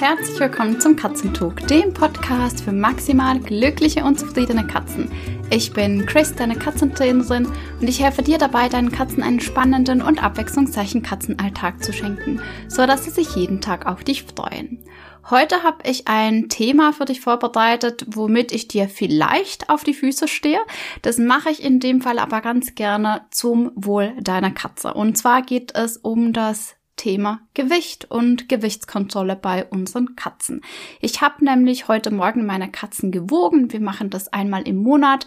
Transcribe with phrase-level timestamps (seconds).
[0.00, 5.10] Herzlich willkommen zum Katzentalk, dem Podcast für maximal glückliche und zufriedene Katzen.
[5.50, 10.22] Ich bin Chris, deine Katzentrainerin, und ich helfe dir dabei, deinen Katzen einen spannenden und
[10.22, 14.82] abwechslungsreichen Katzenalltag zu schenken, so dass sie sich jeden Tag auf dich freuen.
[15.28, 20.28] Heute habe ich ein Thema für dich vorbereitet, womit ich dir vielleicht auf die Füße
[20.28, 20.60] stehe.
[21.02, 24.94] Das mache ich in dem Fall aber ganz gerne zum Wohl deiner Katze.
[24.94, 30.60] Und zwar geht es um das Thema Gewicht und Gewichtskontrolle bei unseren Katzen.
[31.00, 33.72] Ich habe nämlich heute Morgen meine Katzen gewogen.
[33.72, 35.24] Wir machen das einmal im Monat,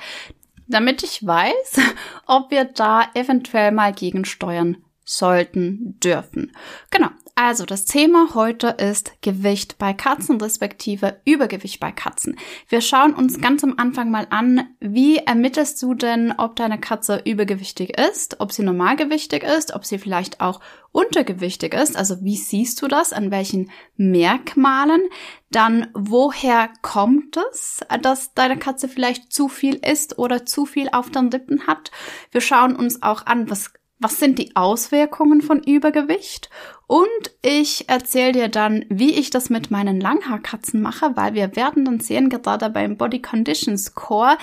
[0.68, 1.80] damit ich weiß,
[2.28, 6.52] ob wir da eventuell mal gegensteuern sollten, dürfen.
[6.92, 7.10] Genau.
[7.36, 12.38] Also das Thema heute ist Gewicht bei Katzen respektive Übergewicht bei Katzen.
[12.70, 17.24] Wir schauen uns ganz am Anfang mal an, wie ermittelst du denn, ob deine Katze
[17.26, 20.60] übergewichtig ist, ob sie normalgewichtig ist, ob sie vielleicht auch
[20.92, 21.98] untergewichtig ist.
[21.98, 23.14] Also wie siehst du das?
[23.14, 25.02] An welchen Merkmalen?
[25.50, 31.10] Dann woher kommt es, dass deine Katze vielleicht zu viel isst oder zu viel auf
[31.10, 31.90] den Lippen hat?
[32.30, 36.50] Wir schauen uns auch an, was was sind die Auswirkungen von Übergewicht
[36.88, 37.08] und
[37.42, 42.00] ich erzähle dir dann, wie ich das mit meinen Langhaarkatzen mache, weil wir werden dann
[42.00, 44.38] sehen, gerade beim Body Condition Score,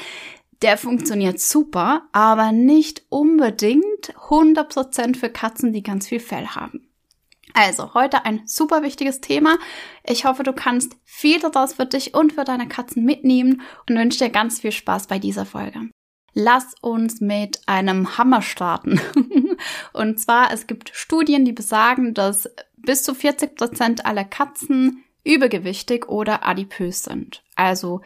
[0.62, 6.88] der funktioniert super, aber nicht unbedingt 100% für Katzen, die ganz viel Fell haben.
[7.54, 9.58] Also, heute ein super wichtiges Thema.
[10.04, 14.18] Ich hoffe, du kannst viel daraus für dich und für deine Katzen mitnehmen und wünsche
[14.18, 15.90] dir ganz viel Spaß bei dieser Folge.
[16.32, 19.00] Lass uns mit einem Hammer starten.
[19.92, 26.08] und zwar, es gibt Studien, die besagen, dass bis zu 40 Prozent aller Katzen übergewichtig
[26.08, 27.42] oder adipös sind.
[27.54, 28.00] Also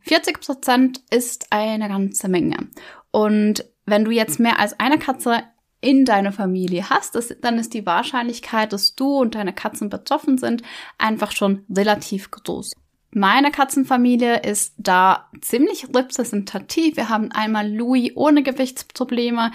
[0.00, 2.68] 40 Prozent ist eine ganze Menge.
[3.10, 5.42] Und wenn du jetzt mehr als eine Katze
[5.80, 10.38] in deiner Familie hast, das, dann ist die Wahrscheinlichkeit, dass du und deine Katzen betroffen
[10.38, 10.62] sind,
[10.98, 12.72] einfach schon relativ groß.
[13.10, 16.96] Meine Katzenfamilie ist da ziemlich repräsentativ.
[16.96, 19.50] Wir haben einmal Louis ohne Gewichtsprobleme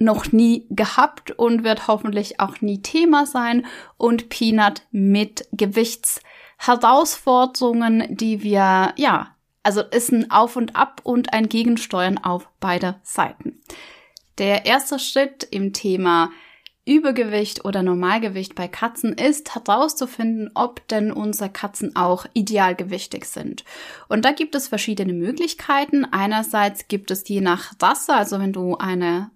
[0.00, 3.66] noch nie gehabt und wird hoffentlich auch nie Thema sein
[3.96, 11.48] und Peanut mit Gewichtsherausforderungen, die wir, ja, also ist ein Auf und Ab und ein
[11.48, 13.60] Gegensteuern auf beide Seiten.
[14.38, 16.30] Der erste Schritt im Thema
[16.86, 23.64] Übergewicht oder Normalgewicht bei Katzen ist, herauszufinden, ob denn unsere Katzen auch idealgewichtig sind.
[24.08, 26.06] Und da gibt es verschiedene Möglichkeiten.
[26.06, 29.30] Einerseits gibt es je nach Rasse, also wenn du eine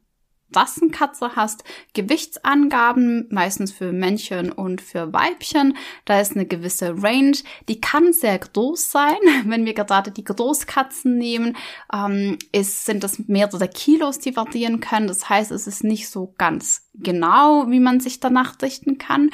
[0.54, 5.76] Rassenkatze hast, Gewichtsangaben, meistens für Männchen und für Weibchen.
[6.04, 7.36] Da ist eine gewisse Range.
[7.68, 9.16] Die kann sehr groß sein.
[9.44, 11.56] Wenn wir gerade die Großkatzen nehmen,
[11.92, 15.06] ähm, ist, sind das mehrere Kilos, die variieren können.
[15.06, 19.30] Das heißt, es ist nicht so ganz genau, wie man sich danach richten kann.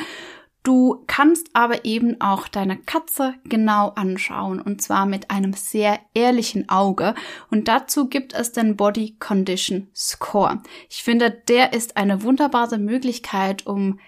[0.63, 6.69] Du kannst aber eben auch deine Katze genau anschauen und zwar mit einem sehr ehrlichen
[6.69, 7.15] Auge
[7.51, 10.63] und dazu gibt es den Body Condition Score.
[10.91, 13.99] Ich finde, der ist eine wunderbare Möglichkeit, um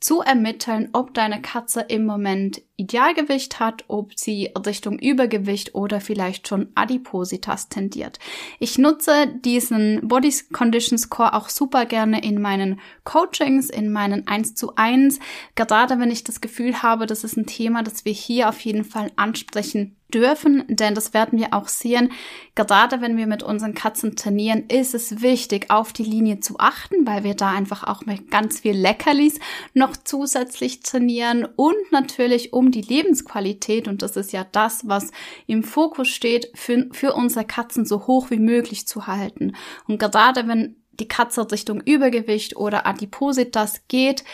[0.00, 6.48] zu ermitteln, ob deine Katze im Moment Idealgewicht hat, ob sie Richtung Übergewicht oder vielleicht
[6.48, 8.18] schon Adipositas tendiert.
[8.58, 14.54] Ich nutze diesen Body Condition Score auch super gerne in meinen Coachings, in meinen 1
[14.54, 15.18] zu 1,
[15.54, 18.84] gerade wenn ich das Gefühl habe, das ist ein Thema, das wir hier auf jeden
[18.84, 22.12] Fall ansprechen dürfen, denn das werden wir auch sehen.
[22.54, 27.06] Gerade wenn wir mit unseren Katzen trainieren, ist es wichtig, auf die Linie zu achten,
[27.06, 29.38] weil wir da einfach auch mit ganz viel Leckerlis
[29.74, 35.10] noch zusätzlich trainieren und natürlich um die Lebensqualität, und das ist ja das, was
[35.46, 39.54] im Fokus steht, für, für unsere Katzen so hoch wie möglich zu halten.
[39.86, 44.24] Und gerade wenn die Katze Richtung Übergewicht oder Adipositas geht,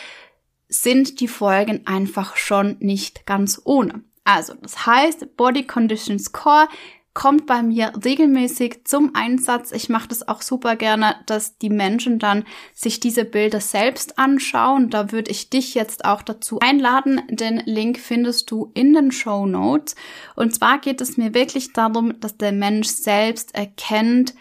[0.69, 4.03] sind die Folgen einfach schon nicht ganz ohne.
[4.23, 6.67] Also, das heißt, Body Condition Score
[7.13, 9.71] kommt bei mir regelmäßig zum Einsatz.
[9.71, 14.89] Ich mache das auch super gerne, dass die Menschen dann sich diese Bilder selbst anschauen.
[14.89, 17.21] Da würde ich dich jetzt auch dazu einladen.
[17.29, 19.95] Den Link findest du in den Show Notes.
[20.35, 24.33] Und zwar geht es mir wirklich darum, dass der Mensch selbst erkennt,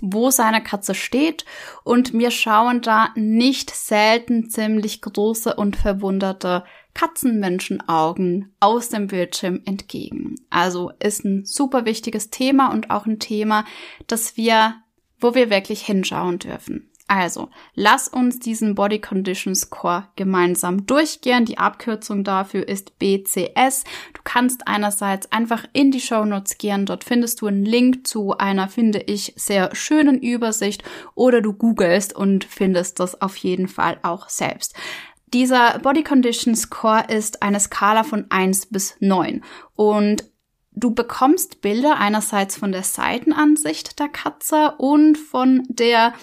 [0.00, 1.44] wo seine Katze steht
[1.84, 10.36] und mir schauen da nicht selten ziemlich große und verwunderte Katzenmenschenaugen aus dem Bildschirm entgegen.
[10.50, 13.64] Also ist ein super wichtiges Thema und auch ein Thema,
[14.06, 14.76] das wir,
[15.20, 16.90] wo wir wirklich hinschauen dürfen.
[17.06, 21.44] Also, lass uns diesen Body Condition Score gemeinsam durchgehen.
[21.44, 23.84] Die Abkürzung dafür ist BCS.
[24.14, 26.86] Du kannst einerseits einfach in die Show Notes gehen.
[26.86, 30.82] Dort findest du einen Link zu einer, finde ich, sehr schönen Übersicht
[31.14, 34.74] oder du googelst und findest das auf jeden Fall auch selbst.
[35.34, 39.42] Dieser Body Condition Score ist eine Skala von 1 bis 9
[39.74, 40.30] und
[40.70, 46.14] du bekommst Bilder einerseits von der Seitenansicht der Katze und von der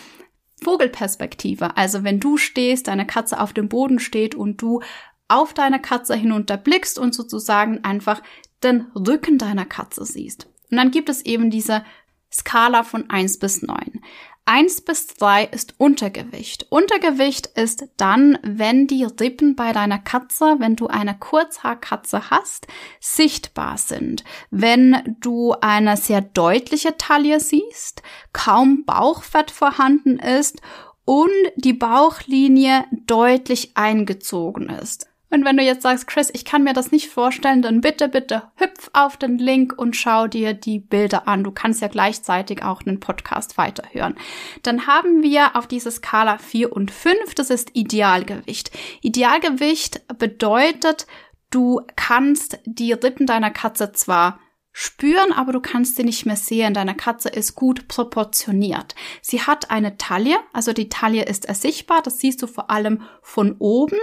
[0.63, 1.75] Vogelperspektive.
[1.75, 4.81] Also wenn du stehst, deine Katze auf dem Boden steht und du
[5.27, 8.23] auf deine Katze hinunterblickst und sozusagen einfach
[8.63, 10.47] den Rücken deiner Katze siehst.
[10.69, 11.83] Und dann gibt es eben diese
[12.31, 13.99] Skala von 1 bis 9.
[14.45, 16.65] 1 bis 3 ist Untergewicht.
[16.69, 22.67] Untergewicht ist dann, wenn die Rippen bei deiner Katze, wenn du eine Kurzhaarkatze hast,
[22.99, 24.23] sichtbar sind.
[24.49, 28.01] Wenn du eine sehr deutliche Taille siehst,
[28.33, 30.61] kaum Bauchfett vorhanden ist
[31.05, 35.10] und die Bauchlinie deutlich eingezogen ist.
[35.31, 38.43] Und wenn du jetzt sagst, Chris, ich kann mir das nicht vorstellen, dann bitte, bitte
[38.57, 41.43] hüpf auf den Link und schau dir die Bilder an.
[41.45, 44.15] Du kannst ja gleichzeitig auch einen Podcast weiterhören.
[44.61, 48.71] Dann haben wir auf dieser Skala 4 und 5, das ist Idealgewicht.
[49.01, 51.07] Idealgewicht bedeutet,
[51.49, 54.39] du kannst die Rippen deiner Katze zwar
[54.73, 56.73] spüren, aber du kannst sie nicht mehr sehen.
[56.73, 58.95] Deine Katze ist gut proportioniert.
[59.21, 63.55] Sie hat eine Taille, also die Taille ist ersichtbar, das siehst du vor allem von
[63.59, 63.97] oben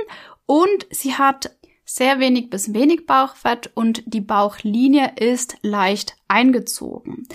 [0.49, 1.55] und sie hat
[1.85, 7.29] sehr wenig bis wenig Bauchfett und die Bauchlinie ist leicht eingezogen.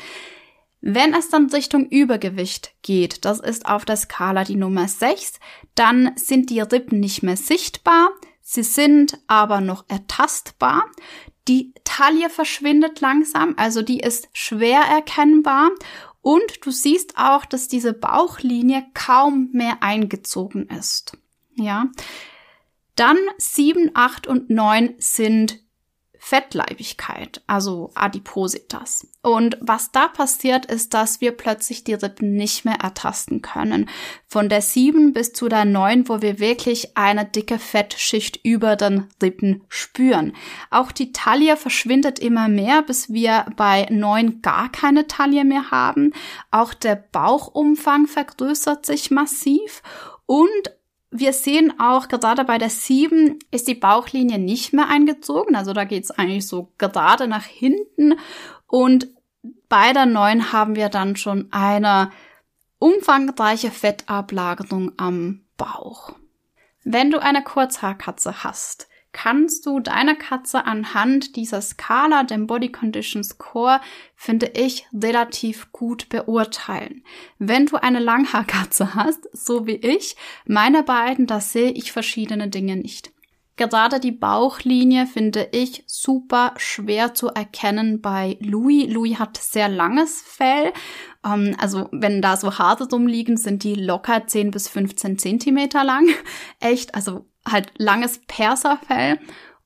[0.81, 5.39] Wenn es dann Richtung Übergewicht geht, das ist auf der Skala die Nummer 6,
[5.75, 8.09] dann sind die Rippen nicht mehr sichtbar,
[8.41, 10.83] sie sind aber noch ertastbar.
[11.47, 15.69] Die Taille verschwindet langsam, also die ist schwer erkennbar
[16.21, 21.15] und du siehst auch, dass diese Bauchlinie kaum mehr eingezogen ist.
[21.55, 21.91] Ja,
[22.95, 25.63] dann sieben, acht und neun sind
[26.25, 29.09] Fettleibigkeit, also Adipositas.
[29.21, 33.89] Und was da passiert, ist, dass wir plötzlich die Rippen nicht mehr ertasten können.
[34.29, 39.09] Von der sieben bis zu der neun, wo wir wirklich eine dicke Fettschicht über den
[39.21, 40.33] Rippen spüren.
[40.69, 46.13] Auch die Taille verschwindet immer mehr, bis wir bei neun gar keine Taille mehr haben.
[46.51, 49.83] Auch der Bauchumfang vergrößert sich massiv
[50.25, 50.71] und
[51.13, 55.55] wir sehen auch, gerade bei der 7 ist die Bauchlinie nicht mehr eingezogen.
[55.55, 58.15] Also da geht's eigentlich so gerade nach hinten.
[58.67, 59.09] Und
[59.69, 62.11] bei der 9 haben wir dann schon eine
[62.79, 66.13] umfangreiche Fettablagerung am Bauch.
[66.83, 73.23] Wenn du eine Kurzhaarkatze hast, kannst du deine Katze anhand dieser Skala, dem Body Condition
[73.23, 73.79] Score,
[74.15, 77.03] finde ich, relativ gut beurteilen.
[77.39, 82.75] Wenn du eine Langhaarkatze hast, so wie ich, meine beiden, da sehe ich verschiedene Dinge
[82.75, 83.13] nicht.
[83.55, 88.91] Gerade die Bauchlinie finde ich super schwer zu erkennen bei Louis.
[88.91, 90.73] Louis hat sehr langes Fell.
[91.23, 96.07] Ähm, also wenn da so Haare rumliegen, sind die locker 10 bis 15 Zentimeter lang.
[96.59, 99.19] Echt, also halt langes Perserfell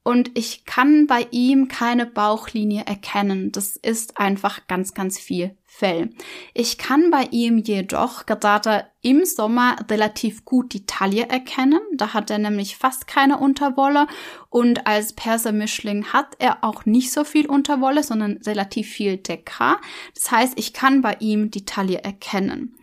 [0.07, 3.51] und ich kann bei ihm keine Bauchlinie erkennen.
[3.51, 6.12] Das ist einfach ganz, ganz viel Fell.
[6.53, 11.81] Ich kann bei ihm jedoch gerade im Sommer relativ gut die Taille erkennen.
[11.94, 14.07] Da hat er nämlich fast keine Unterwolle
[14.50, 19.81] und als Persermischling hat er auch nicht so viel Unterwolle, sondern relativ viel Dekra.
[20.15, 22.77] Das heißt, ich kann bei ihm die Taille erkennen.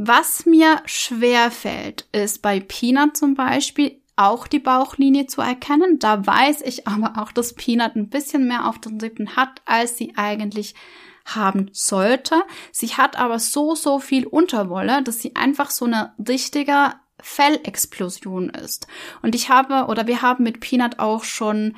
[0.00, 5.98] Was mir schwer fällt, ist bei Peanut zum Beispiel auch die Bauchlinie zu erkennen.
[5.98, 9.98] Da weiß ich aber auch, dass Peanut ein bisschen mehr auf den Lippen hat, als
[9.98, 10.76] sie eigentlich
[11.24, 12.44] haben sollte.
[12.70, 18.86] Sie hat aber so, so viel Unterwolle, dass sie einfach so eine richtige Fellexplosion ist.
[19.22, 21.76] Und ich habe, oder wir haben mit Peanut auch schon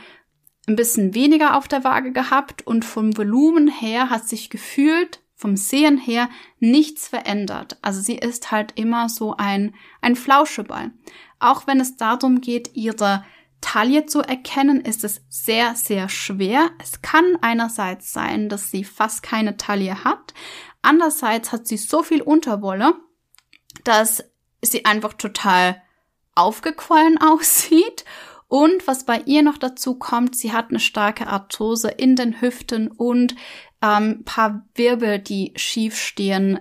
[0.68, 5.56] ein bisschen weniger auf der Waage gehabt und vom Volumen her hat sich gefühlt vom
[5.56, 6.28] Sehen her
[6.58, 7.78] nichts verändert.
[7.80, 10.90] Also sie ist halt immer so ein, ein Flauscheball.
[11.38, 13.24] Auch wenn es darum geht, ihre
[13.62, 16.70] Taille zu erkennen, ist es sehr, sehr schwer.
[16.78, 20.34] Es kann einerseits sein, dass sie fast keine Taille hat.
[20.82, 22.92] Andererseits hat sie so viel Unterwolle,
[23.84, 24.22] dass
[24.60, 25.80] sie einfach total
[26.34, 28.04] aufgequollen aussieht.
[28.46, 32.88] Und was bei ihr noch dazu kommt, sie hat eine starke Arthrose in den Hüften
[32.88, 33.36] und
[33.82, 36.60] ähm, paar Wirbel, die schief stehen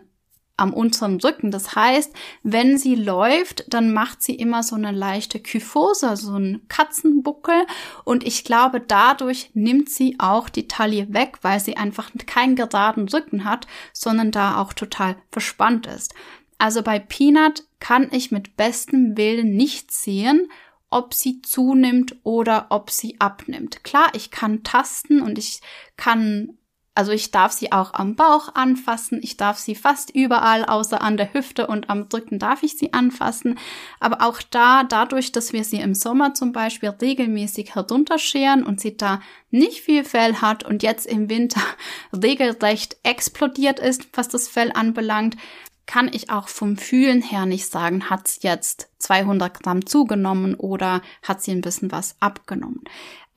[0.60, 1.52] am unteren Rücken.
[1.52, 6.68] Das heißt, wenn sie läuft, dann macht sie immer so eine leichte Kyphose, so einen
[6.68, 7.66] Katzenbuckel.
[8.04, 13.08] Und ich glaube, dadurch nimmt sie auch die Taille weg, weil sie einfach keinen geraden
[13.08, 16.14] Rücken hat, sondern da auch total verspannt ist.
[16.58, 20.52] Also bei Peanut kann ich mit bestem Willen nicht sehen,
[20.90, 23.84] ob sie zunimmt oder ob sie abnimmt.
[23.84, 25.62] Klar, ich kann tasten und ich
[25.96, 26.58] kann
[27.00, 31.16] Also ich darf sie auch am Bauch anfassen, ich darf sie fast überall, außer an
[31.16, 33.58] der Hüfte und am Rücken darf ich sie anfassen.
[34.02, 38.98] Aber auch da, dadurch, dass wir sie im Sommer zum Beispiel regelmäßig herunterscheren und sie
[38.98, 41.62] da nicht viel Fell hat und jetzt im Winter
[42.14, 45.38] regelrecht explodiert ist, was das Fell anbelangt,
[45.86, 51.02] kann ich auch vom Fühlen her nicht sagen, hat sie jetzt 200 Gramm zugenommen oder
[51.24, 52.84] hat sie ein bisschen was abgenommen.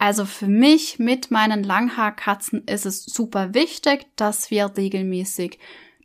[0.03, 5.61] Also für mich mit meinen Langhaarkatzen ist es super wichtig, dass wir regelmäßig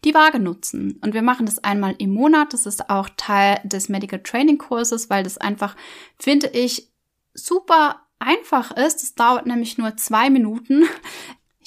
[0.06, 1.00] die Waage nutzen.
[1.02, 2.54] Und wir machen das einmal im Monat.
[2.54, 5.76] Das ist auch Teil des Medical Training Kurses, weil das einfach,
[6.20, 6.92] finde ich,
[7.34, 9.02] super einfach ist.
[9.02, 10.84] Es dauert nämlich nur zwei Minuten.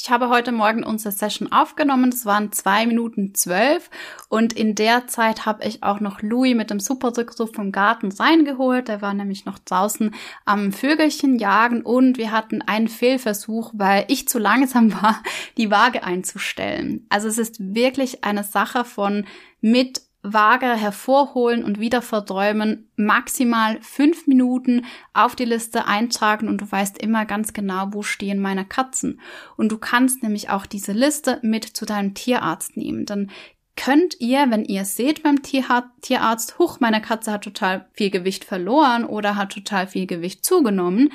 [0.02, 2.10] Ich habe heute Morgen unsere Session aufgenommen.
[2.10, 3.90] Das waren zwei Minuten zwölf.
[4.30, 8.88] Und in der Zeit habe ich auch noch Louis mit dem Superrückruf vom Garten reingeholt.
[8.88, 10.14] Der war nämlich noch draußen
[10.46, 15.22] am Vögelchen jagen und wir hatten einen Fehlversuch, weil ich zu langsam war,
[15.58, 17.04] die Waage einzustellen.
[17.10, 19.26] Also es ist wirklich eine Sache von
[19.60, 24.84] mit Waage hervorholen und wieder verträumen, maximal fünf Minuten
[25.14, 29.20] auf die Liste eintragen und du weißt immer ganz genau, wo stehen meine Katzen.
[29.56, 33.06] Und du kannst nämlich auch diese Liste mit zu deinem Tierarzt nehmen.
[33.06, 33.30] Dann
[33.76, 39.04] könnt ihr, wenn ihr seht beim Tierarzt, huch, meine Katze hat total viel Gewicht verloren
[39.04, 41.12] oder hat total viel Gewicht zugenommen,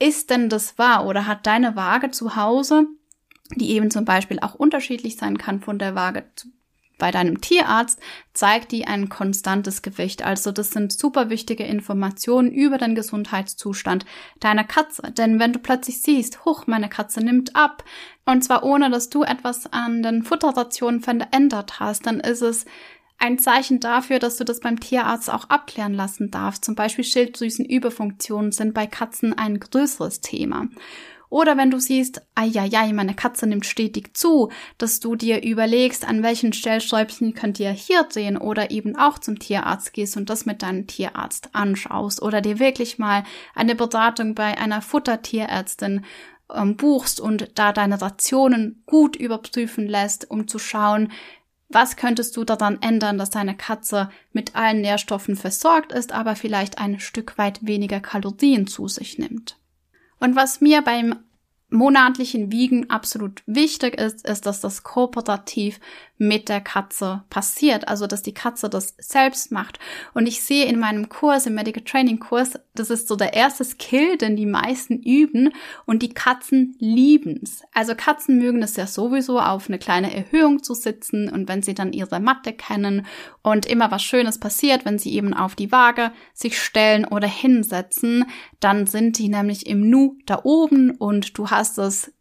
[0.00, 2.86] ist denn das wahr oder hat deine Waage zu Hause
[3.56, 6.24] die eben zum Beispiel auch unterschiedlich sein kann von der Waage
[6.98, 8.00] bei deinem Tierarzt
[8.34, 10.24] zeigt die ein konstantes Gewicht.
[10.24, 14.04] Also das sind super wichtige Informationen über den Gesundheitszustand
[14.40, 15.12] deiner Katze.
[15.12, 17.84] Denn wenn du plötzlich siehst, huch, meine Katze nimmt ab,
[18.26, 22.66] und zwar ohne, dass du etwas an den Futterrationen verändert hast, dann ist es
[23.18, 26.64] ein Zeichen dafür, dass du das beim Tierarzt auch abklären lassen darfst.
[26.64, 30.68] Zum Beispiel Schilddrüsenüberfunktionen sind bei Katzen ein größeres Thema.
[31.30, 36.22] Oder wenn du siehst, ai, meine Katze nimmt stetig zu, dass du dir überlegst, an
[36.22, 40.62] welchen Stellschräubchen könnt ihr hier drehen oder eben auch zum Tierarzt gehst und das mit
[40.62, 46.04] deinem Tierarzt anschaust oder dir wirklich mal eine Beratung bei einer Futtertierärztin
[46.54, 51.12] ähm, buchst und da deine Rationen gut überprüfen lässt, um zu schauen,
[51.68, 56.78] was könntest du daran ändern, dass deine Katze mit allen Nährstoffen versorgt ist, aber vielleicht
[56.78, 59.58] ein Stück weit weniger Kalorien zu sich nimmt?
[60.20, 61.16] Und was mir beim
[61.70, 65.80] monatlichen Wiegen absolut wichtig ist, ist, dass das kooperativ
[66.18, 69.78] mit der Katze passiert, also dass die Katze das selbst macht.
[70.14, 73.64] Und ich sehe in meinem Kurs, im Medical Training Kurs, das ist so der erste
[73.64, 75.52] Skill, den die meisten üben
[75.86, 77.62] und die Katzen lieben's.
[77.72, 81.74] Also Katzen mögen es ja sowieso auf eine kleine Erhöhung zu sitzen und wenn sie
[81.74, 83.06] dann ihre Matte kennen
[83.42, 88.24] und immer was Schönes passiert, wenn sie eben auf die Waage sich stellen oder hinsetzen,
[88.58, 92.12] dann sind die nämlich im Nu da oben und du hast das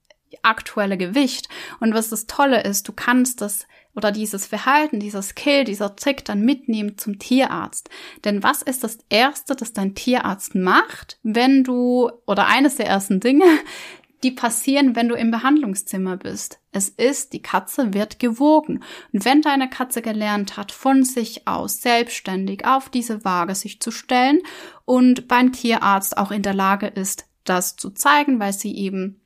[0.41, 1.47] aktuelle Gewicht.
[1.79, 3.67] Und was das Tolle ist, du kannst das
[3.97, 7.89] oder dieses Verhalten, dieser Skill, dieser Trick dann mitnehmen zum Tierarzt.
[8.25, 13.19] Denn was ist das Erste, das dein Tierarzt macht, wenn du, oder eines der ersten
[13.19, 13.45] Dinge,
[14.23, 16.59] die passieren, wenn du im Behandlungszimmer bist.
[16.71, 18.83] Es ist, die Katze wird gewogen.
[19.13, 23.89] Und wenn deine Katze gelernt hat, von sich aus selbstständig auf diese Waage sich zu
[23.89, 24.41] stellen
[24.85, 29.21] und beim Tierarzt auch in der Lage ist, das zu zeigen, weil sie eben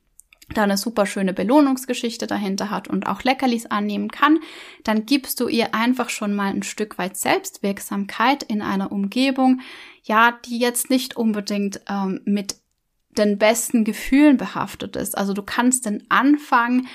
[0.54, 4.40] da eine super schöne Belohnungsgeschichte dahinter hat und auch Leckerlis annehmen kann,
[4.84, 9.60] dann gibst du ihr einfach schon mal ein Stück weit Selbstwirksamkeit in einer Umgebung,
[10.02, 12.56] ja, die jetzt nicht unbedingt ähm, mit
[13.10, 15.16] den besten Gefühlen behaftet ist.
[15.16, 16.86] Also du kannst den Anfang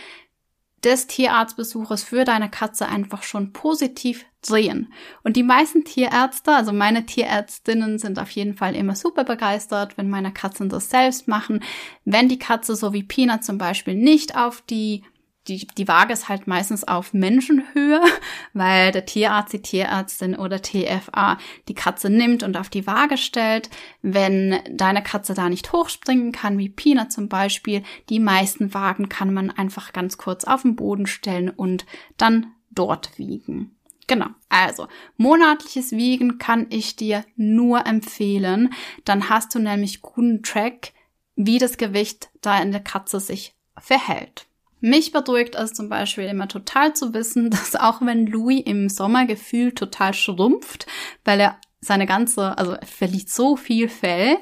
[0.84, 4.92] des Tierarztbesuches für deine Katze einfach schon positiv drehen.
[5.24, 10.10] Und die meisten Tierärzte, also meine Tierärztinnen sind auf jeden Fall immer super begeistert, wenn
[10.10, 11.64] meine Katzen das selbst machen.
[12.06, 15.04] Wenn die Katze so wie Pina zum Beispiel nicht auf die
[15.48, 18.02] die, die Waage ist halt meistens auf Menschenhöhe,
[18.54, 21.38] weil der Tierarzt, die Tierärztin oder TFA
[21.68, 23.70] die Katze nimmt und auf die Waage stellt.
[24.02, 29.34] Wenn deine Katze da nicht hochspringen kann, wie Pina zum Beispiel, die meisten Wagen kann
[29.34, 31.86] man einfach ganz kurz auf den Boden stellen und
[32.18, 33.77] dann dort wiegen.
[34.08, 34.28] Genau.
[34.48, 34.88] Also,
[35.18, 38.74] monatliches Wiegen kann ich dir nur empfehlen.
[39.04, 40.94] Dann hast du nämlich guten Track,
[41.36, 44.48] wie das Gewicht da in der Katze sich verhält.
[44.80, 49.26] Mich beruhigt es zum Beispiel immer total zu wissen, dass auch wenn Louis im Sommer
[49.26, 50.88] gefühlt total schrumpft,
[51.26, 54.38] weil er seine ganze, also er verliert so viel Fell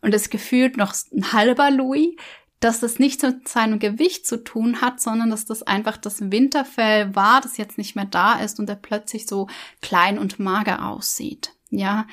[0.00, 2.14] und es gefühlt noch ein halber Louis,
[2.60, 7.14] dass das nichts mit seinem Gewicht zu tun hat, sondern dass das einfach das Winterfell
[7.14, 9.48] war, das jetzt nicht mehr da ist und er plötzlich so
[9.80, 11.52] klein und mager aussieht.
[11.70, 12.06] Ja,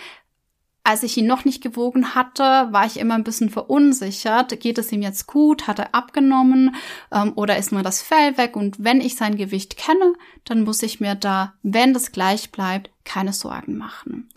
[0.85, 4.59] als ich ihn noch nicht gewogen hatte, war ich immer ein bisschen verunsichert.
[4.59, 5.65] Geht es ihm jetzt gut?
[5.65, 6.75] Hat er abgenommen?
[7.11, 8.55] Ähm, oder ist nur das Fell weg?
[8.55, 12.91] Und wenn ich sein Gewicht kenne, dann muss ich mir da, wenn das gleich bleibt,
[13.03, 14.29] keine Sorgen machen.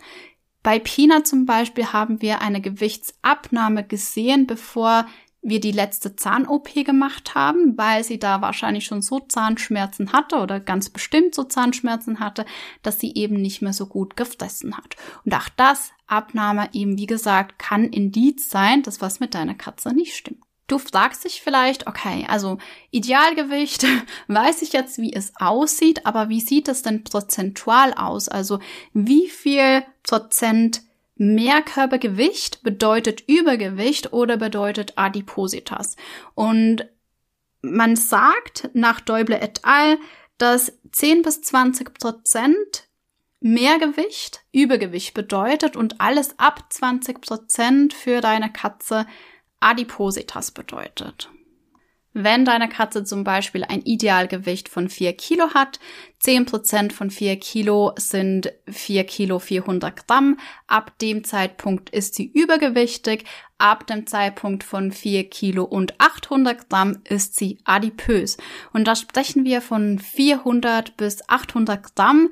[0.63, 5.07] Bei Pina zum Beispiel haben wir eine Gewichtsabnahme gesehen, bevor
[5.49, 10.61] wir die letzte Zahn-OP gemacht haben, weil sie da wahrscheinlich schon so Zahnschmerzen hatte oder
[10.61, 12.45] ganz bestimmt so Zahnschmerzen hatte,
[12.83, 14.97] dass sie eben nicht mehr so gut gefressen hat.
[15.25, 19.93] Und auch das, Abnahme eben, wie gesagt, kann Indiz sein, dass was mit deiner Katze
[19.93, 20.43] nicht stimmt.
[20.67, 22.59] Du fragst dich vielleicht, okay, also
[22.91, 23.87] Idealgewicht,
[24.29, 28.29] weiß ich jetzt, wie es aussieht, aber wie sieht es denn prozentual aus?
[28.29, 28.59] Also
[28.93, 30.83] wie viel Prozent
[31.19, 35.97] Mehrkörpergewicht bedeutet Übergewicht oder bedeutet Adipositas.
[36.35, 36.89] Und
[37.61, 39.99] man sagt nach Däuble et al.,
[40.39, 42.89] dass 10 bis 20 Prozent
[43.41, 49.07] Mehrgewicht Übergewicht bedeutet und alles ab 20 Prozent für deine Katze
[49.61, 51.31] Adipositas bedeutet.
[52.15, 55.79] Wenn deine Katze zum Beispiel ein Idealgewicht von 4 Kilo hat,
[56.23, 60.39] 10% von 4 Kilo sind 4 Kilo 400 Gramm.
[60.67, 63.25] Ab dem Zeitpunkt ist sie übergewichtig.
[63.59, 68.39] Ab dem Zeitpunkt von 4 Kilo und 800 Gramm ist sie adipös.
[68.73, 72.31] Und da sprechen wir von 400 bis 800 Gramm.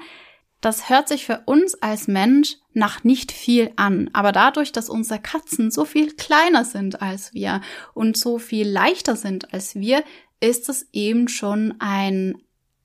[0.60, 5.20] Das hört sich für uns als Mensch nach nicht viel an, aber dadurch, dass unsere
[5.20, 7.60] Katzen so viel kleiner sind als wir
[7.94, 10.02] und so viel leichter sind als wir,
[10.40, 12.38] ist es eben schon ein,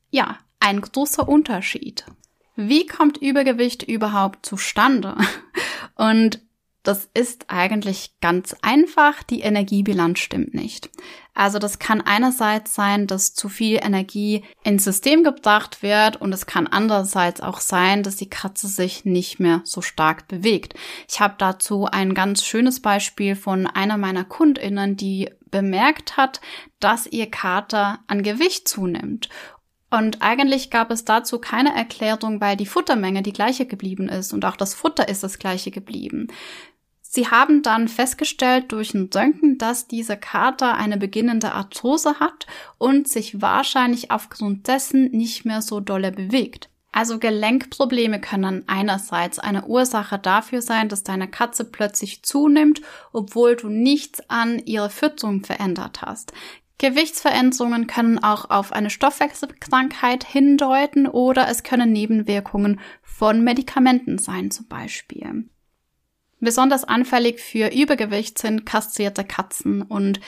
[0.09, 2.05] ja, ein großer Unterschied.
[2.55, 5.15] Wie kommt Übergewicht überhaupt zustande?
[5.95, 6.39] Und
[6.83, 9.21] das ist eigentlich ganz einfach.
[9.23, 10.89] Die Energiebilanz stimmt nicht.
[11.33, 16.45] Also das kann einerseits sein, dass zu viel Energie ins System gebracht wird und es
[16.45, 20.73] kann andererseits auch sein, dass die Katze sich nicht mehr so stark bewegt.
[21.07, 26.41] Ich habe dazu ein ganz schönes Beispiel von einer meiner Kundinnen, die bemerkt hat,
[26.79, 29.29] dass ihr Kater an Gewicht zunimmt
[29.93, 34.45] und eigentlich gab es dazu keine Erklärung, weil die Futtermenge die gleiche geblieben ist und
[34.45, 36.27] auch das Futter ist das gleiche geblieben.
[37.13, 42.47] Sie haben dann festgestellt durch ein Röntgen, dass diese Kater eine beginnende Arthrose hat
[42.77, 46.69] und sich wahrscheinlich aufgrund dessen nicht mehr so dolle bewegt.
[46.93, 53.67] Also Gelenkprobleme können einerseits eine Ursache dafür sein, dass deine Katze plötzlich zunimmt, obwohl du
[53.67, 56.31] nichts an ihrer Fütterung verändert hast.
[56.77, 64.69] Gewichtsveränderungen können auch auf eine Stoffwechselkrankheit hindeuten oder es können Nebenwirkungen von Medikamenten sein zum
[64.69, 65.49] Beispiel.
[66.41, 70.19] Besonders anfällig für Übergewicht sind kastrierte Katzen und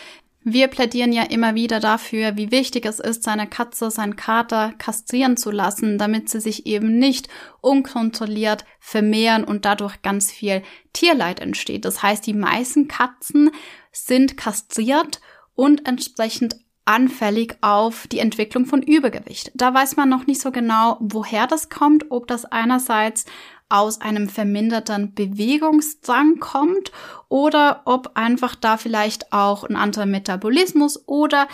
[0.45, 5.38] wir plädieren ja immer wieder dafür, wie wichtig es ist, seine Katze, seinen Kater kastrieren
[5.38, 7.30] zu lassen, damit sie sich eben nicht
[7.62, 11.86] unkontrolliert vermehren und dadurch ganz viel Tierleid entsteht.
[11.86, 13.52] Das heißt, die meisten Katzen
[13.93, 15.21] sind kastriert
[15.56, 19.52] und entsprechend anfällig auf die Entwicklung von Übergewicht.
[19.56, 23.26] Da weiß man noch nicht so genau, woher das kommt, ob das einerseits
[23.73, 26.91] aus einem verminderten Bewegungsdrang kommt
[27.27, 31.47] oder ob einfach da vielleicht auch ein anderer Metabolismus oder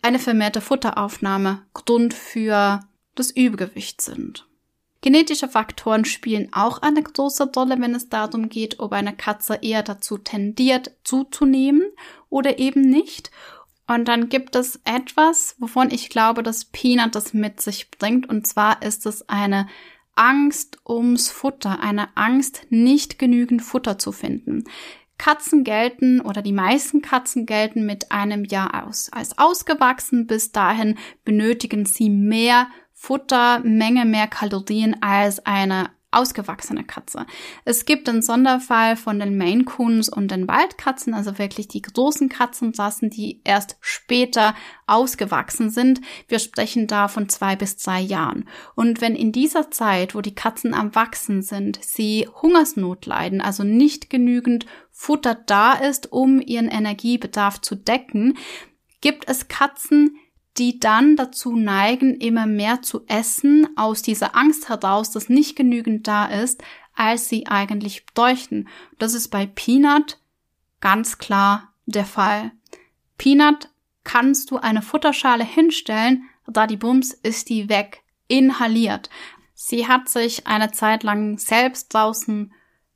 [0.00, 2.78] eine vermehrte Futteraufnahme Grund für
[3.16, 4.46] das Übergewicht sind.
[5.00, 9.82] Genetische Faktoren spielen auch eine große Rolle, wenn es darum geht, ob eine Katze eher
[9.82, 11.82] dazu tendiert, zuzunehmen
[12.30, 13.32] oder eben nicht.
[13.88, 18.28] Und dann gibt es etwas, wovon ich glaube, dass Peanut das mit sich bringt.
[18.28, 19.66] Und zwar ist es eine
[20.16, 24.64] Angst ums Futter, eine Angst, nicht genügend Futter zu finden.
[25.18, 30.26] Katzen gelten oder die meisten Katzen gelten mit einem Jahr aus als ausgewachsen.
[30.26, 37.26] Bis dahin benötigen sie mehr Futter, Menge mehr Kalorien als eine ausgewachsene Katze.
[37.64, 42.28] Es gibt einen Sonderfall von den Maine Coons und den Waldkatzen, also wirklich die großen
[42.28, 44.54] Katzenrassen, die erst später
[44.86, 46.00] ausgewachsen sind.
[46.28, 48.48] Wir sprechen da von zwei bis drei Jahren.
[48.74, 53.64] Und wenn in dieser Zeit, wo die Katzen am Wachsen sind, sie Hungersnot leiden, also
[53.64, 58.38] nicht genügend Futter da ist, um ihren Energiebedarf zu decken,
[59.00, 60.16] gibt es Katzen,
[60.56, 66.06] die dann dazu neigen, immer mehr zu essen, aus dieser Angst heraus, dass nicht genügend
[66.06, 66.62] da ist,
[66.94, 68.68] als sie eigentlich bräuchten.
[68.98, 70.18] Das ist bei Peanut
[70.80, 72.52] ganz klar der Fall.
[73.18, 73.68] Peanut
[74.04, 79.10] kannst du eine Futterschale hinstellen, da die Bums ist die weg, inhaliert.
[79.54, 82.52] Sie hat sich eine Zeit lang selbst draußen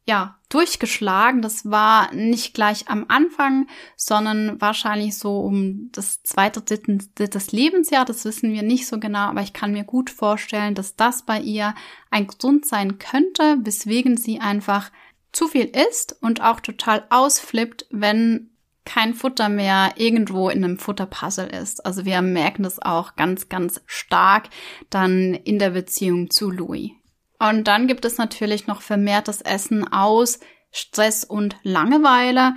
[0.09, 1.42] ja, durchgeschlagen.
[1.42, 8.07] Das war nicht gleich am Anfang, sondern wahrscheinlich so um das zweite, drittes Lebensjahr.
[8.07, 11.38] Das wissen wir nicht so genau, aber ich kann mir gut vorstellen, dass das bei
[11.38, 11.75] ihr
[12.11, 14.90] ein Grund sein könnte, weswegen sie einfach
[15.31, 18.49] zu viel isst und auch total ausflippt, wenn
[18.87, 21.85] kein Futter mehr irgendwo in einem Futterpuzzle ist.
[21.85, 24.49] Also wir merken das auch ganz, ganz stark
[24.88, 26.92] dann in der Beziehung zu Louis.
[27.38, 32.55] Und dann gibt es natürlich noch vermehrtes Essen aus Stress und Langeweile.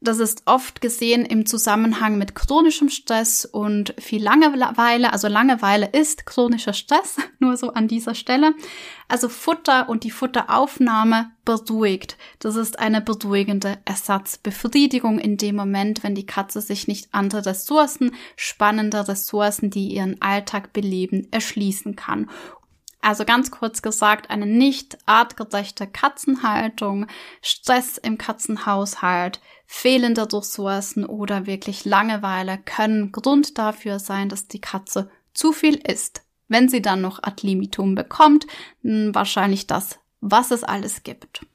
[0.00, 5.12] Das ist oft gesehen im Zusammenhang mit chronischem Stress und viel Langeweile.
[5.12, 8.54] Also Langeweile ist chronischer Stress, nur so an dieser Stelle.
[9.08, 12.16] Also Futter und die Futteraufnahme beruhigt.
[12.38, 18.14] Das ist eine beruhigende Ersatzbefriedigung in dem Moment, wenn die Katze sich nicht andere Ressourcen,
[18.36, 22.30] spannende Ressourcen, die ihren Alltag beleben, erschließen kann.
[23.00, 27.06] Also ganz kurz gesagt, eine nicht artgerechte Katzenhaltung,
[27.42, 35.10] Stress im Katzenhaushalt, fehlende Ressourcen oder wirklich Langeweile können Grund dafür sein, dass die Katze
[35.32, 36.22] zu viel isst.
[36.48, 38.46] Wenn sie dann noch Ad limitum bekommt,
[38.82, 41.46] wahrscheinlich das, was es alles gibt.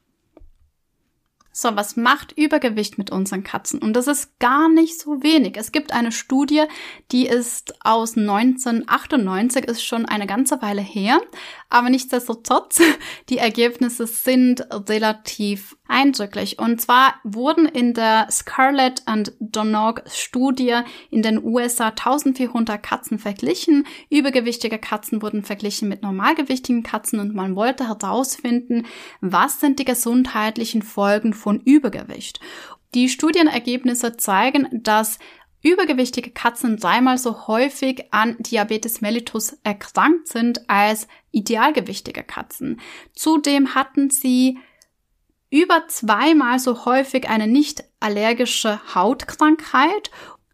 [1.56, 3.80] So, was macht Übergewicht mit unseren Katzen?
[3.80, 5.56] Und das ist gar nicht so wenig.
[5.56, 6.63] Es gibt eine Studie,
[7.12, 11.22] die ist aus 1998, ist schon eine ganze Weile her.
[11.70, 12.82] Aber nichtsdestotrotz,
[13.30, 16.58] die Ergebnisse sind relativ eindrücklich.
[16.58, 20.80] Und zwar wurden in der Scarlett and Donog Studie
[21.12, 23.86] in den USA 1400 Katzen verglichen.
[24.10, 28.88] Übergewichtige Katzen wurden verglichen mit normalgewichtigen Katzen und man wollte herausfinden,
[29.22, 32.39] was sind die gesundheitlichen Folgen von Übergewicht.
[32.93, 35.19] Die Studienergebnisse zeigen, dass
[35.62, 42.82] übergewichtige Katzen dreimal so häufig an Diabetes mellitus erkrankt sind als idealgewichtige Katzen.
[43.13, 44.58] Zudem hatten sie
[45.49, 50.12] über zweimal so häufig eine nicht allergische Hautkrankheit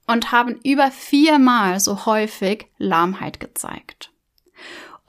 [0.07, 4.08] und haben über viermal so häufig Lahmheit gezeigt.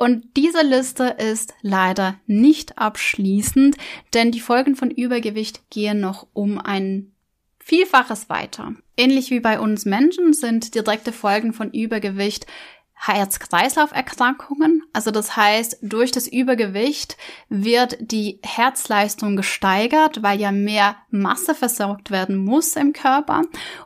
[0.00, 3.76] Und diese Liste ist leider nicht abschließend,
[4.14, 7.12] denn die Folgen von Übergewicht gehen noch um ein
[7.58, 8.72] Vielfaches weiter.
[8.96, 12.46] Ähnlich wie bei uns Menschen sind direkte Folgen von Übergewicht
[13.02, 14.82] Herz-Kreislauf-Erkrankungen.
[14.92, 17.16] Also das heißt, durch das Übergewicht
[17.48, 23.42] wird die Herzleistung gesteigert, weil ja mehr Masse versorgt werden muss im Körper.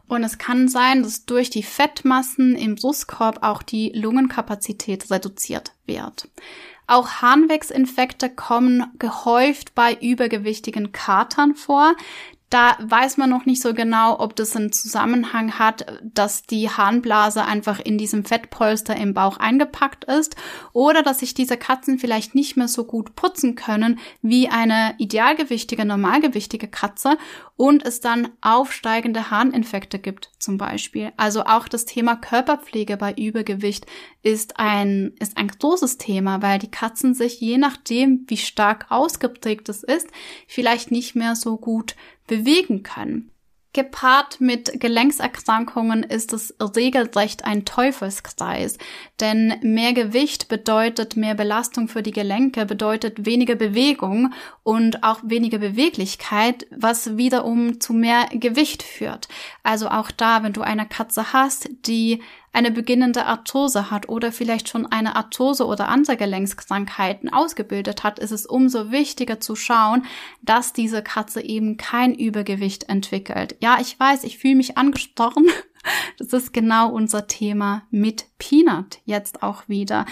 [0.08, 6.28] Und es kann sein, dass durch die Fettmassen im Brustkorb auch die Lungenkapazität reduziert wird.
[6.86, 11.94] Auch Harnwegsinfekte kommen gehäuft bei übergewichtigen Katern vor.
[12.54, 17.44] Da weiß man noch nicht so genau, ob das einen Zusammenhang hat, dass die Harnblase
[17.44, 20.36] einfach in diesem Fettpolster im Bauch eingepackt ist
[20.72, 25.84] oder dass sich diese Katzen vielleicht nicht mehr so gut putzen können wie eine idealgewichtige,
[25.84, 27.18] normalgewichtige Katze
[27.56, 31.12] und es dann aufsteigende Harninfekte gibt zum Beispiel.
[31.16, 33.86] Also auch das Thema Körperpflege bei Übergewicht
[34.22, 39.68] ist ein, ist ein großes Thema, weil die Katzen sich je nachdem, wie stark ausgeprägt
[39.68, 40.08] es ist,
[40.46, 43.30] vielleicht nicht mehr so gut bewegen können.
[43.74, 48.78] Gepaart mit Gelenkserkrankungen ist es regelrecht ein Teufelskreis,
[49.18, 54.32] denn mehr Gewicht bedeutet mehr Belastung für die Gelenke, bedeutet weniger Bewegung
[54.62, 59.26] und auch weniger Beweglichkeit, was wiederum zu mehr Gewicht führt.
[59.64, 62.22] Also auch da, wenn du eine Katze hast, die
[62.54, 68.30] eine beginnende Arthrose hat oder vielleicht schon eine Arthrose oder andere Gelenkskrankheiten ausgebildet hat, ist
[68.30, 70.04] es umso wichtiger zu schauen,
[70.42, 73.56] dass diese Katze eben kein Übergewicht entwickelt.
[73.60, 75.46] Ja, ich weiß, ich fühle mich angesprochen.
[76.16, 80.06] Das ist genau unser Thema mit Peanut jetzt auch wieder.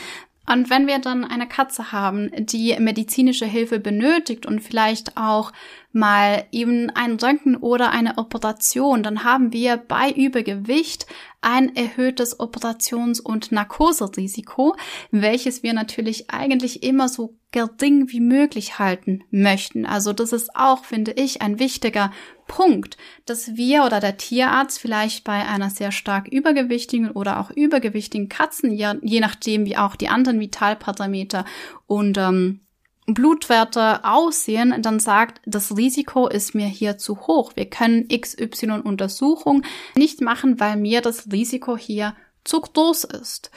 [0.47, 5.53] Und wenn wir dann eine Katze haben, die medizinische Hilfe benötigt und vielleicht auch
[5.93, 11.07] mal eben ein Röntgen oder eine Operation, dann haben wir bei Übergewicht
[11.43, 14.77] ein erhöhtes Operations- und Narkoserisiko,
[15.11, 19.85] welches wir natürlich eigentlich immer so gering wie möglich halten möchten.
[19.85, 22.11] Also das ist auch, finde ich, ein wichtiger
[22.47, 28.29] Punkt, dass wir oder der Tierarzt vielleicht bei einer sehr stark übergewichtigen oder auch übergewichtigen
[28.29, 31.45] Katzen, je nachdem wie auch die anderen Vitalparameter
[31.87, 32.61] und ähm,
[33.07, 37.53] Blutwerte aussehen, dann sagt, das Risiko ist mir hier zu hoch.
[37.57, 39.63] Wir können XY Untersuchung
[39.97, 43.51] nicht machen, weil mir das Risiko hier zu groß ist.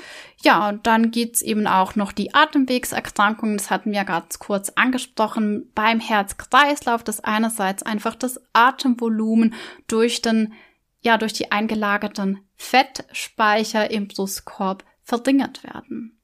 [0.43, 5.71] Ja, und dann gibt's eben auch noch die Atemwegserkrankungen, das hatten wir ganz kurz angesprochen,
[5.73, 9.53] beim Herz-Kreislauf, das einerseits einfach das Atemvolumen
[9.87, 10.53] durch den,
[11.01, 16.15] ja, durch die eingelagerten Fettspeicher im Brustkorb verringert werden.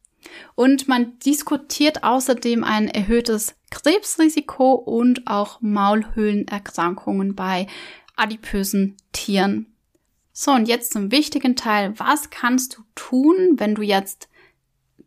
[0.55, 7.67] Und man diskutiert außerdem ein erhöhtes Krebsrisiko und auch Maulhöhlenerkrankungen bei
[8.15, 9.67] adipösen Tieren.
[10.34, 11.93] So, und jetzt zum wichtigen Teil.
[11.97, 14.29] Was kannst du tun, wenn du jetzt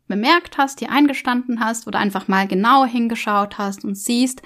[0.07, 4.41] bemerkt hast, dir eingestanden hast oder einfach mal genauer hingeschaut hast und siehst,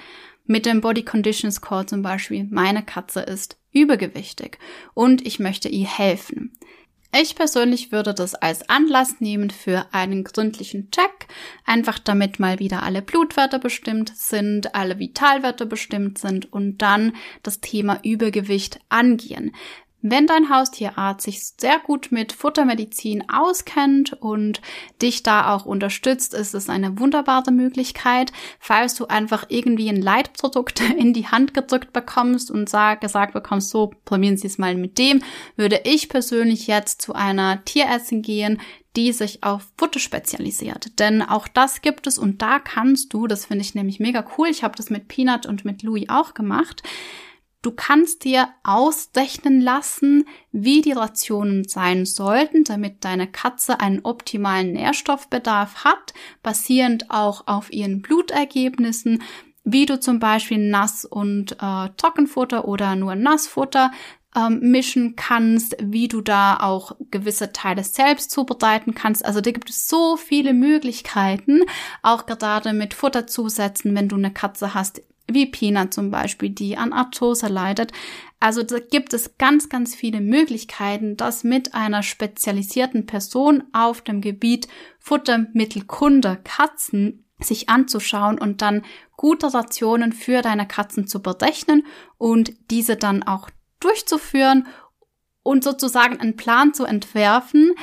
[0.45, 4.57] mit dem Body Condition Score zum Beispiel, meine Katze ist übergewichtig
[4.95, 6.57] und ich möchte ihr helfen.
[7.11, 11.27] Ich persönlich würde das als Anlass nehmen für einen gründlichen Check,
[11.65, 17.61] einfach damit mal wieder alle Blutwerte bestimmt sind, alle Vitalwerte bestimmt sind und dann das
[17.61, 19.55] Thema Übergewicht angehen.
[20.01, 24.61] Wenn dein Haustierarzt sich sehr gut mit Futtermedizin auskennt und
[25.01, 28.31] dich da auch unterstützt, ist es eine wunderbare Möglichkeit.
[28.59, 33.71] Falls du einfach irgendwie ein Leitprodukt in die Hand gedrückt bekommst und sag, gesagt bekommst,
[33.71, 35.21] so probieren Sie es mal mit dem,
[35.57, 38.61] würde ich persönlich jetzt zu einer Tierärztin gehen,
[38.95, 40.97] die sich auf Futter spezialisiert.
[40.99, 44.47] Denn auch das gibt es und da kannst du, das finde ich nämlich mega cool,
[44.47, 46.83] ich habe das mit Peanut und mit Louis auch gemacht,
[47.61, 54.71] Du kannst dir ausrechnen lassen, wie die Rationen sein sollten, damit deine Katze einen optimalen
[54.71, 59.21] Nährstoffbedarf hat, basierend auch auf ihren Blutergebnissen,
[59.65, 63.91] wie du zum Beispiel Nass- und äh, Trockenfutter oder nur Nassfutter
[64.35, 69.25] ähm, mischen kannst, wie du da auch gewisse Teile selbst zubereiten kannst.
[69.25, 71.63] Also da gibt es so viele Möglichkeiten,
[72.03, 75.01] auch gerade mit Futterzusätzen, wenn du eine Katze hast,
[75.33, 77.91] wie Pina zum Beispiel, die an Arthrose leidet.
[78.39, 84.21] Also da gibt es ganz, ganz viele Möglichkeiten, das mit einer spezialisierten Person auf dem
[84.21, 84.67] Gebiet
[84.99, 88.83] Futtermittelkunde Katzen sich anzuschauen und dann
[89.15, 91.85] gute Rationen für deine Katzen zu berechnen
[92.17, 94.67] und diese dann auch durchzuführen
[95.43, 97.73] und sozusagen einen Plan zu entwerfen,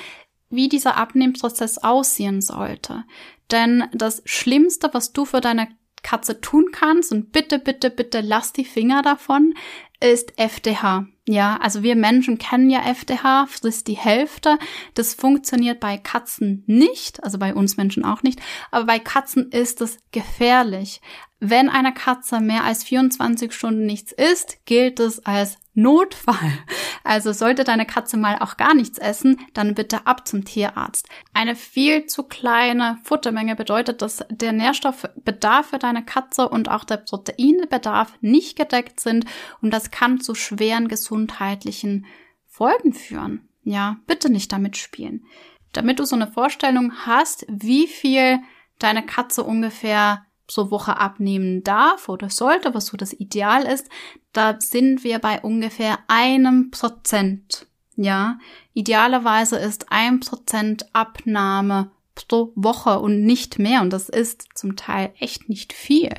[0.50, 3.04] wie dieser Abnehmprozess aussehen sollte.
[3.50, 5.68] Denn das Schlimmste, was du für deine
[6.06, 9.54] Katze tun kannst und bitte, bitte, bitte lass die Finger davon,
[10.00, 11.06] ist FDH.
[11.26, 14.56] Ja, also wir Menschen kennen ja FDH, frisst die Hälfte.
[14.94, 18.40] Das funktioniert bei Katzen nicht, also bei uns Menschen auch nicht,
[18.70, 21.00] aber bei Katzen ist es gefährlich.
[21.40, 26.58] Wenn einer Katze mehr als 24 Stunden nichts isst, gilt es als Notfall.
[27.04, 31.08] Also sollte deine Katze mal auch gar nichts essen, dann bitte ab zum Tierarzt.
[31.34, 36.96] Eine viel zu kleine Futtermenge bedeutet, dass der Nährstoffbedarf für deine Katze und auch der
[36.96, 39.26] Proteinbedarf nicht gedeckt sind
[39.60, 42.06] und das kann zu schweren gesundheitlichen
[42.48, 43.48] Folgen führen.
[43.62, 45.26] Ja, bitte nicht damit spielen.
[45.72, 48.40] Damit du so eine Vorstellung hast, wie viel
[48.78, 53.88] deine Katze ungefähr pro Woche abnehmen darf oder sollte, was so das Ideal ist,
[54.32, 57.66] da sind wir bei ungefähr einem Prozent.
[57.96, 58.38] Ja,
[58.74, 63.80] idealerweise ist ein Prozent Abnahme pro Woche und nicht mehr.
[63.80, 66.12] Und das ist zum Teil echt nicht viel.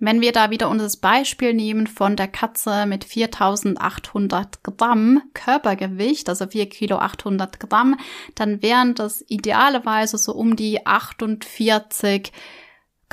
[0.00, 6.48] Wenn wir da wieder unser Beispiel nehmen von der Katze mit 4800 Gramm Körpergewicht, also
[6.48, 7.96] 4 Kilo 800 Gramm,
[8.34, 12.32] dann wären das idealerweise so um die 48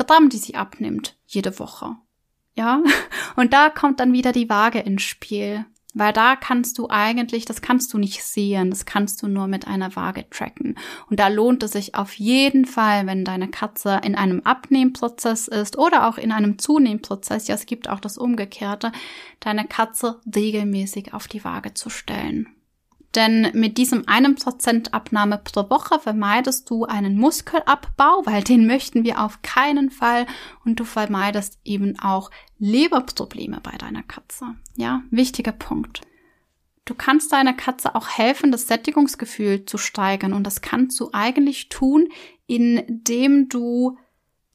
[0.03, 1.95] Gramm, die sie abnimmt, jede Woche.
[2.55, 2.81] Ja,
[3.35, 5.65] und da kommt dann wieder die Waage ins Spiel.
[5.93, 9.67] Weil da kannst du eigentlich, das kannst du nicht sehen, das kannst du nur mit
[9.67, 10.77] einer Waage tracken.
[11.09, 15.77] Und da lohnt es sich auf jeden Fall, wenn deine Katze in einem Abnehmprozess ist
[15.77, 18.93] oder auch in einem Zunehmprozess, ja, es gibt auch das Umgekehrte,
[19.41, 22.47] deine Katze regelmäßig auf die Waage zu stellen.
[23.15, 29.04] Denn mit diesem einem Prozent Abnahme pro Woche vermeidest du einen Muskelabbau, weil den möchten
[29.04, 30.26] wir auf keinen Fall.
[30.63, 34.56] Und du vermeidest eben auch Leberprobleme bei deiner Katze.
[34.78, 36.02] Ja, wichtiger Punkt.
[36.86, 40.34] Du kannst deiner Katze auch helfen, das Sättigungsgefühl zu steigern.
[40.34, 42.08] Und das kannst du eigentlich tun,
[42.47, 43.97] indem du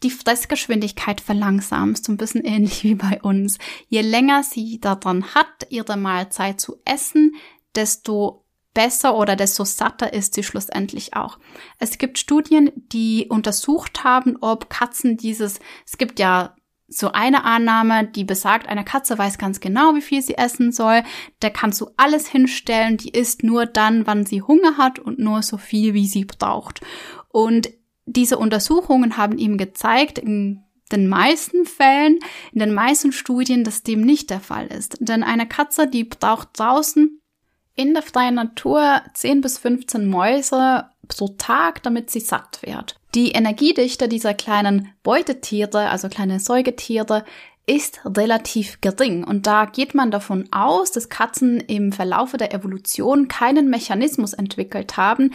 [0.03, 3.59] die Fressgeschwindigkeit verlangsamst, so ein bisschen ähnlich wie bei uns.
[3.88, 7.35] Je länger sie daran hat, ihre Mahlzeit zu essen,
[7.75, 8.45] desto
[8.76, 11.38] besser oder desto satter ist sie schlussendlich auch.
[11.78, 16.54] Es gibt Studien, die untersucht haben, ob Katzen dieses, es gibt ja
[16.86, 21.02] so eine Annahme, die besagt, eine Katze weiß ganz genau, wie viel sie essen soll.
[21.40, 22.98] Da kannst du alles hinstellen.
[22.98, 26.82] Die isst nur dann, wann sie Hunger hat und nur so viel, wie sie braucht.
[27.30, 27.70] Und
[28.04, 30.62] diese Untersuchungen haben ihm gezeigt, in
[30.92, 32.18] den meisten Fällen,
[32.52, 34.98] in den meisten Studien, dass dem nicht der Fall ist.
[35.00, 37.20] Denn eine Katze, die braucht draußen
[37.76, 42.96] in der freien Natur 10 bis 15 Mäuse pro Tag, damit sie satt wird.
[43.14, 47.24] Die Energiedichte dieser kleinen Beutetiere, also kleine Säugetiere,
[47.66, 53.26] ist relativ gering und da geht man davon aus, dass Katzen im Verlaufe der Evolution
[53.26, 55.32] keinen Mechanismus entwickelt haben,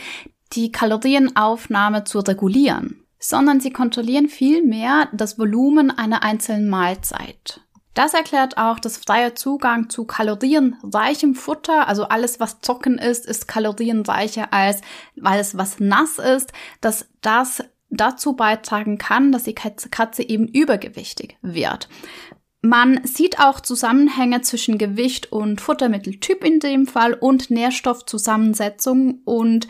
[0.53, 7.61] die Kalorienaufnahme zu regulieren, sondern sie kontrollieren vielmehr das Volumen einer einzelnen Mahlzeit.
[7.93, 13.47] Das erklärt auch, dass freier Zugang zu kalorienreichem Futter, also alles, was trocken ist, ist
[13.47, 14.81] kalorienreicher als
[15.21, 21.89] alles, was nass ist, dass das dazu beitragen kann, dass die Katze eben übergewichtig wird.
[22.61, 29.67] Man sieht auch Zusammenhänge zwischen Gewicht und Futtermitteltyp in dem Fall und Nährstoffzusammensetzung und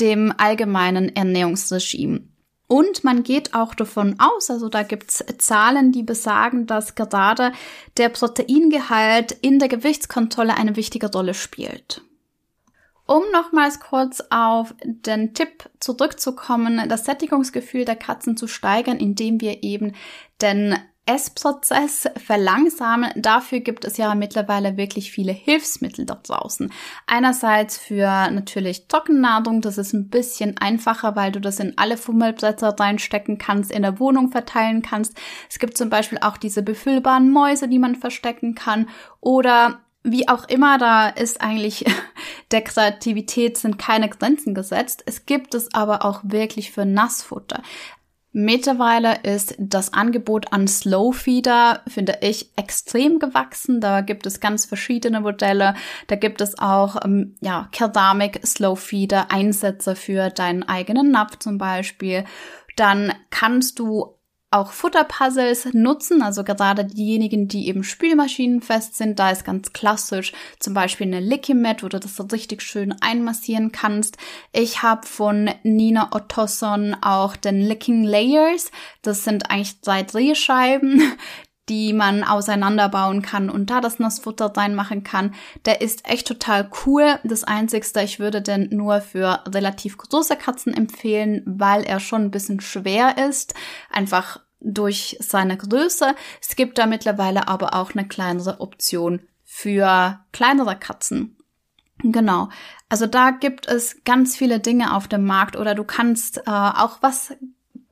[0.00, 2.31] dem allgemeinen Ernährungsregime.
[2.72, 7.52] Und man geht auch davon aus, also da gibt's Zahlen, die besagen, dass gerade
[7.98, 12.00] der Proteingehalt in der Gewichtskontrolle eine wichtige Rolle spielt.
[13.04, 19.62] Um nochmals kurz auf den Tipp zurückzukommen, das Sättigungsgefühl der Katzen zu steigern, indem wir
[19.62, 19.92] eben
[20.40, 23.10] den Essprozess verlangsamen.
[23.16, 26.72] Dafür gibt es ja mittlerweile wirklich viele Hilfsmittel dort draußen.
[27.08, 32.76] Einerseits für natürlich Trockennahrung, das ist ein bisschen einfacher, weil du das in alle Fummelblätter
[32.78, 35.18] reinstecken kannst, in der Wohnung verteilen kannst.
[35.50, 38.88] Es gibt zum Beispiel auch diese befüllbaren Mäuse, die man verstecken kann.
[39.20, 41.84] Oder wie auch immer, da ist eigentlich
[42.52, 45.02] der Kreativität sind keine Grenzen gesetzt.
[45.06, 47.62] Es gibt es aber auch wirklich für Nassfutter.
[48.34, 53.80] Mittlerweile ist das Angebot an Slow Feeder, finde ich, extrem gewachsen.
[53.80, 55.74] Da gibt es ganz verschiedene Modelle.
[56.06, 61.58] Da gibt es auch, ähm, ja, Keramik Slow Feeder, Einsätze für deinen eigenen Napf zum
[61.58, 62.24] Beispiel.
[62.76, 64.16] Dann kannst du
[64.52, 70.74] auch Futterpuzzles nutzen, also gerade diejenigen, die eben spülmaschinenfest sind, da ist ganz klassisch zum
[70.74, 74.16] Beispiel eine Licky Mat, wo du das so richtig schön einmassieren kannst.
[74.52, 78.70] Ich habe von Nina Ottosson auch den Licking Layers.
[79.02, 81.02] Das sind eigentlich drei Drehscheiben,
[81.72, 85.34] die man auseinanderbauen kann und da das Nassfutter reinmachen kann.
[85.64, 87.18] Der ist echt total cool.
[87.24, 92.30] Das Einzigste, ich würde den nur für relativ große Katzen empfehlen, weil er schon ein
[92.30, 93.54] bisschen schwer ist.
[93.90, 96.14] Einfach durch seine Größe.
[96.42, 101.38] Es gibt da mittlerweile aber auch eine kleinere Option für kleinere Katzen.
[102.02, 102.50] Genau.
[102.90, 106.98] Also da gibt es ganz viele Dinge auf dem Markt oder du kannst äh, auch
[107.00, 107.32] was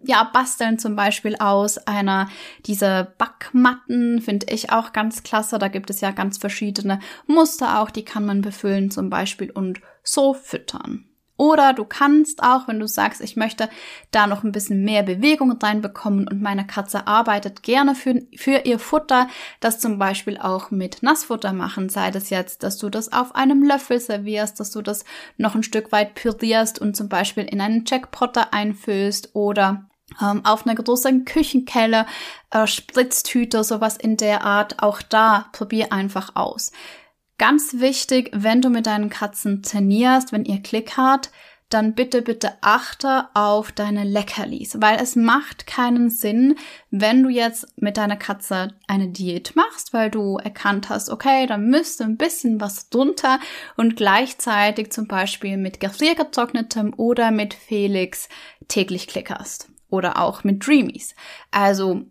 [0.03, 2.29] ja, basteln zum Beispiel aus einer
[2.67, 5.59] dieser Backmatten, finde ich auch ganz klasse.
[5.59, 9.81] Da gibt es ja ganz verschiedene Muster auch, die kann man befüllen zum Beispiel und
[10.03, 11.11] so füttern.
[11.41, 13.71] Oder du kannst auch, wenn du sagst, ich möchte
[14.11, 18.79] da noch ein bisschen mehr Bewegung reinbekommen und meine Katze arbeitet gerne für, für ihr
[18.79, 19.27] Futter,
[19.59, 23.63] das zum Beispiel auch mit Nassfutter machen, sei das jetzt, dass du das auf einem
[23.63, 25.07] Löffel servierst, dass du das
[25.39, 30.75] noch ein Stück weit pürierst und zum Beispiel in einen Jackpotter einfüllst oder auf einer
[30.75, 32.07] großen Küchenkelle,
[32.51, 34.83] äh, Spritztüte, sowas in der Art.
[34.83, 36.73] Auch da probier einfach aus.
[37.39, 41.31] Ganz wichtig, wenn du mit deinen Katzen trainierst, wenn ihr Klick habt,
[41.71, 46.57] dann bitte, bitte achte auf deine Leckerlis, weil es macht keinen Sinn,
[46.91, 51.57] wenn du jetzt mit deiner Katze eine Diät machst, weil du erkannt hast, okay, da
[51.57, 53.39] müsste ein bisschen was drunter
[53.77, 58.29] und gleichzeitig zum Beispiel mit gefriergetrocknetem oder mit Felix
[58.69, 61.15] täglich klickerst oder auch mit Dreamies.
[61.51, 62.03] Also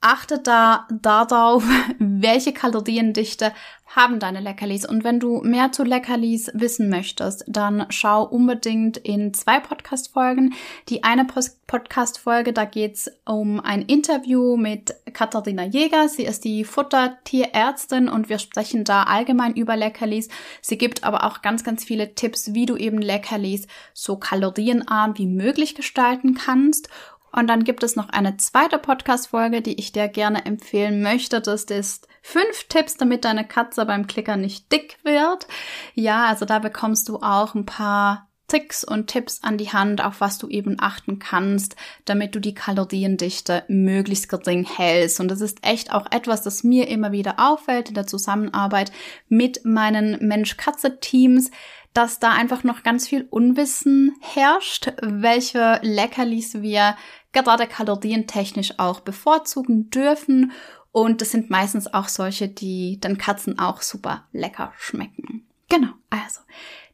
[0.00, 1.64] achtet da darauf,
[1.98, 3.52] welche Kaloriendichte
[3.86, 4.86] haben deine Leckerlis.
[4.86, 10.54] Und wenn du mehr zu Leckerlis wissen möchtest, dann schau unbedingt in zwei Podcast-Folgen.
[10.88, 11.26] Die eine
[11.66, 16.08] Podcast-Folge, da geht's um ein Interview mit Katharina Jäger.
[16.08, 20.28] Sie ist die Futtertierärztin und wir sprechen da allgemein über Leckerlis.
[20.60, 25.26] Sie gibt aber auch ganz, ganz viele Tipps, wie du eben Leckerlis so kalorienarm wie
[25.26, 26.88] möglich gestalten kannst.
[27.34, 31.40] Und dann gibt es noch eine zweite Podcast-Folge, die ich dir gerne empfehlen möchte.
[31.40, 35.48] Das ist fünf Tipps, damit deine Katze beim Klicker nicht dick wird.
[35.94, 40.20] Ja, also da bekommst du auch ein paar Tricks und Tipps an die Hand, auf
[40.20, 45.18] was du eben achten kannst, damit du die Kaloriendichte möglichst gering hältst.
[45.18, 48.92] Und das ist echt auch etwas, das mir immer wieder auffällt in der Zusammenarbeit
[49.28, 51.50] mit meinen Mensch-Katze-Teams,
[51.94, 56.96] dass da einfach noch ganz viel Unwissen herrscht, welche Leckerlis wir
[57.32, 60.52] gerade kalorientechnisch auch bevorzugen dürfen.
[60.92, 65.46] Und das sind meistens auch solche, die den Katzen auch super lecker schmecken.
[65.68, 66.40] Genau, also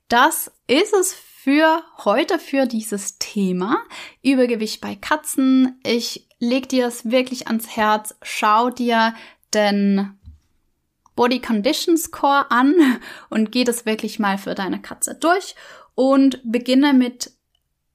[0.08, 3.82] das ist es für heute für dieses Thema
[4.22, 5.80] Übergewicht bei Katzen.
[5.82, 8.16] Ich leg dir das wirklich ans Herz.
[8.22, 9.14] Schau dir
[9.54, 10.18] den
[11.20, 12.74] Body Condition Score an
[13.28, 15.54] und geh das wirklich mal für deine Katze durch
[15.94, 17.32] und beginne mit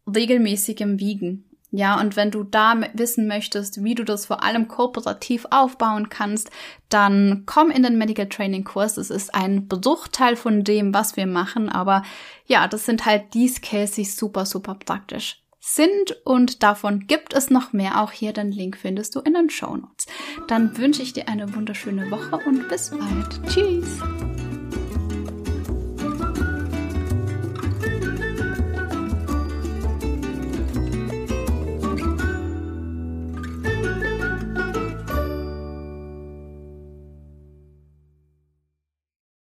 [0.06, 1.50] regelmäßigem Wiegen.
[1.72, 6.52] Ja, und wenn du da wissen möchtest, wie du das vor allem kooperativ aufbauen kannst,
[6.90, 8.96] dann komm in den Medical Training Kurs.
[8.98, 12.04] Es ist ein Bruchteil von dem, was wir machen, aber
[12.46, 17.50] ja, das sind halt die Skills, die super, super praktisch sind und davon gibt es
[17.50, 18.02] noch mehr.
[18.02, 20.06] Auch hier den Link findest du in den Show Notes.
[20.48, 23.42] Dann wünsche ich dir eine wunderschöne Woche und bis bald.
[23.48, 24.00] Tschüss!